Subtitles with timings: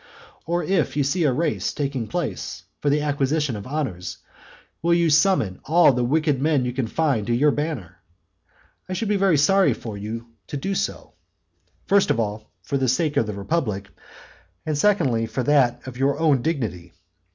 [0.47, 4.17] Or if you see a race taking place for the acquisition of honours,
[4.81, 7.99] will you summon all the wicked men you can find to your banner?
[8.89, 11.13] I should be sorry for you to do so;
[11.85, 13.89] first of all, for the sake of the republic,
[14.65, 16.93] and secondly, for that of your own dignity.